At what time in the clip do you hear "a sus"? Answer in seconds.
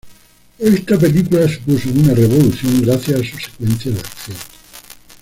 3.21-3.43